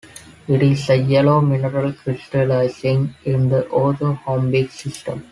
[0.47, 5.27] It is a yellow mineral crystallizing in the orthorhombic system.